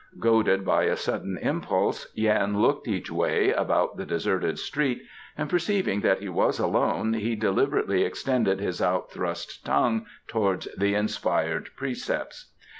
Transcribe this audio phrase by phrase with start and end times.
[0.17, 5.03] Goaded by a sudden impulse, Yan looked each way about the deserted street,
[5.37, 10.95] and perceiving that he was alone he deliberately extended his out thrust tongue towards the
[10.95, 12.51] inspired precepts.